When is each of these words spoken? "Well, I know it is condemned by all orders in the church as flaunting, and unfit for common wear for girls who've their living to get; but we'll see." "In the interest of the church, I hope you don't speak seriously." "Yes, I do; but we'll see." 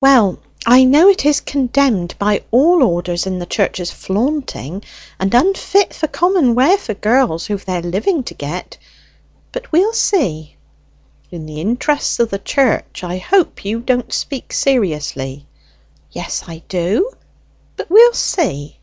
"Well, 0.00 0.38
I 0.64 0.84
know 0.84 1.08
it 1.10 1.26
is 1.26 1.42
condemned 1.42 2.14
by 2.18 2.44
all 2.50 2.82
orders 2.82 3.26
in 3.26 3.38
the 3.40 3.44
church 3.44 3.78
as 3.78 3.90
flaunting, 3.90 4.82
and 5.20 5.34
unfit 5.34 5.92
for 5.92 6.06
common 6.06 6.54
wear 6.54 6.78
for 6.78 6.94
girls 6.94 7.44
who've 7.44 7.62
their 7.62 7.82
living 7.82 8.22
to 8.22 8.32
get; 8.32 8.78
but 9.52 9.70
we'll 9.72 9.92
see." 9.92 10.56
"In 11.30 11.44
the 11.44 11.60
interest 11.60 12.18
of 12.20 12.30
the 12.30 12.38
church, 12.38 13.04
I 13.04 13.18
hope 13.18 13.66
you 13.66 13.80
don't 13.80 14.14
speak 14.14 14.54
seriously." 14.54 15.46
"Yes, 16.10 16.44
I 16.48 16.62
do; 16.68 17.10
but 17.76 17.90
we'll 17.90 18.14
see." 18.14 18.78